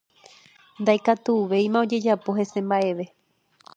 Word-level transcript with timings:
Ndaikatuvéima 0.81 1.77
ojejapo 1.83 2.29
hese 2.37 2.59
mbaʼeve. 2.67 3.05